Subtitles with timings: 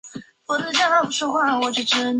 [0.01, 2.01] 它起源于可计算函数和图灵度的研究。